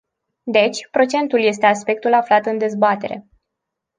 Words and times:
Deci, 0.43 0.87
procentul 0.91 1.43
este 1.43 1.65
aspectul 1.65 2.13
aflat 2.13 2.45
în 2.45 2.57
dezbatere. 2.57 3.27